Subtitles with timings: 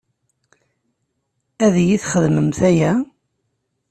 [1.65, 2.91] Ad iyi-txedmemt aya?